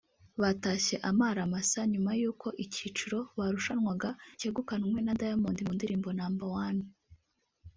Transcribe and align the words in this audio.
batashye 0.41 0.95
amara 1.09 1.41
masa 1.53 1.79
nyuma 1.91 2.11
y’uko 2.21 2.47
icyiciro 2.63 3.19
barushanwaga 3.37 4.09
cyegukanwe 4.39 4.99
na 5.05 5.13
Diamond 5.19 5.57
mu 5.65 5.71
ndirimbo 5.77 6.09
‘Number 6.19 6.49
One’ 6.65 6.81